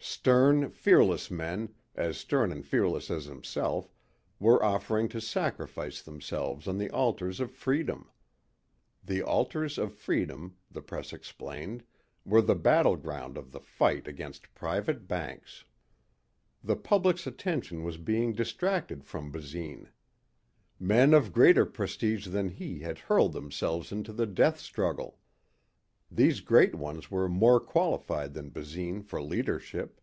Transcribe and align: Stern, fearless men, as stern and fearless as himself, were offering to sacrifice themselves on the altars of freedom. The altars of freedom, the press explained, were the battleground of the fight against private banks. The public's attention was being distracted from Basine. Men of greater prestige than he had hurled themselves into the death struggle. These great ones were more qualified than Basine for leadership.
Stern, 0.00 0.70
fearless 0.70 1.28
men, 1.30 1.74
as 1.94 2.16
stern 2.16 2.52
and 2.52 2.64
fearless 2.64 3.10
as 3.10 3.24
himself, 3.24 3.92
were 4.38 4.62
offering 4.64 5.08
to 5.08 5.20
sacrifice 5.20 6.00
themselves 6.00 6.68
on 6.68 6.78
the 6.78 6.88
altars 6.90 7.40
of 7.40 7.50
freedom. 7.50 8.08
The 9.04 9.22
altars 9.22 9.76
of 9.76 9.92
freedom, 9.92 10.56
the 10.70 10.82
press 10.82 11.12
explained, 11.12 11.82
were 12.24 12.40
the 12.40 12.54
battleground 12.54 13.36
of 13.36 13.50
the 13.52 13.60
fight 13.60 14.06
against 14.06 14.54
private 14.54 15.08
banks. 15.08 15.64
The 16.62 16.76
public's 16.76 17.26
attention 17.26 17.82
was 17.82 17.96
being 17.98 18.32
distracted 18.34 19.04
from 19.04 19.32
Basine. 19.32 19.88
Men 20.78 21.12
of 21.12 21.32
greater 21.32 21.66
prestige 21.66 22.28
than 22.28 22.50
he 22.50 22.80
had 22.80 22.98
hurled 22.98 23.32
themselves 23.32 23.90
into 23.90 24.12
the 24.12 24.26
death 24.26 24.60
struggle. 24.60 25.18
These 26.10 26.40
great 26.40 26.74
ones 26.74 27.10
were 27.10 27.28
more 27.28 27.60
qualified 27.60 28.32
than 28.34 28.48
Basine 28.50 29.02
for 29.02 29.20
leadership. 29.22 30.00